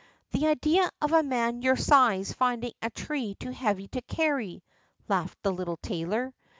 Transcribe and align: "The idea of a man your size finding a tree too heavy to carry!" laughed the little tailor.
"The 0.31 0.47
idea 0.47 0.89
of 0.99 1.11
a 1.13 1.21
man 1.21 1.61
your 1.61 1.75
size 1.75 2.33
finding 2.33 2.73
a 2.81 2.89
tree 2.89 3.35
too 3.35 3.51
heavy 3.51 3.87
to 3.89 4.01
carry!" 4.01 4.63
laughed 5.07 5.37
the 5.43 5.51
little 5.53 5.77
tailor. 5.77 6.33